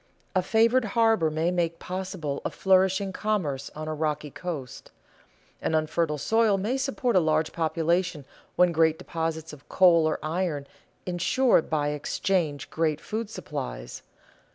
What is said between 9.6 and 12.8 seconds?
coal or iron insure by exchange